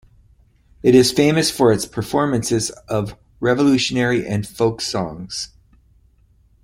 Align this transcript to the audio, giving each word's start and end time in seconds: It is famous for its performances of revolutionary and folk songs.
It 0.81 0.95
is 0.95 1.11
famous 1.11 1.51
for 1.51 1.71
its 1.71 1.85
performances 1.85 2.71
of 2.89 3.15
revolutionary 3.39 4.25
and 4.25 4.47
folk 4.47 4.81
songs. 4.81 5.49